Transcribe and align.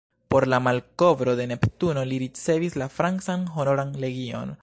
Por 0.33 0.45
la 0.53 0.59
malkovro 0.67 1.35
de 1.39 1.45
Neptuno 1.51 2.05
li 2.13 2.17
ricevis 2.25 2.79
la 2.83 2.89
francan 2.97 3.47
Honoran 3.59 3.95
Legion. 4.07 4.57